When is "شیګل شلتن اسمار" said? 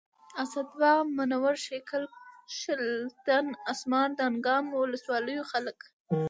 1.65-4.09